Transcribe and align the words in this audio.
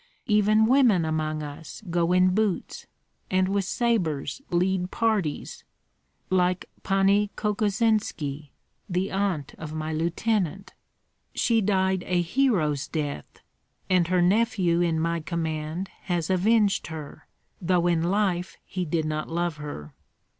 Even 0.25 0.65
women 0.65 1.05
among 1.05 1.43
us 1.43 1.83
go 1.91 2.11
in 2.11 2.33
boots, 2.33 2.87
and 3.29 3.47
with 3.47 3.65
sabres 3.65 4.41
lead 4.49 4.89
parties, 4.89 5.63
like 6.31 6.65
Pani 6.81 7.29
Kokosinski, 7.35 8.49
the 8.89 9.11
aunt 9.11 9.53
of 9.59 9.75
my 9.75 9.93
lieutenant. 9.93 10.73
She 11.35 11.61
died 11.61 12.01
a 12.07 12.19
hero's 12.19 12.87
death; 12.87 13.41
and 13.91 14.07
her 14.07 14.23
nephew 14.23 14.81
in 14.81 14.99
my 14.99 15.19
command 15.19 15.91
has 16.05 16.31
avenged 16.31 16.87
her, 16.87 17.27
though 17.61 17.85
in 17.85 18.01
life 18.01 18.57
he 18.65 18.85
did 18.85 19.05
not 19.05 19.29
love 19.29 19.57
her. 19.57 19.93